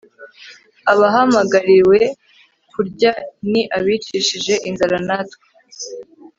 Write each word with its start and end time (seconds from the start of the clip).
abahamagariwe 0.91 1.99
kurya 2.71 3.11
ni 3.51 3.61
abicishije 3.77 4.53
inzara 4.69 4.97
natwe 5.07 5.45